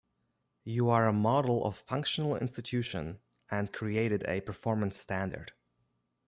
[0.63, 3.19] You are a model of functional institution
[3.51, 5.51] and created a performance standard.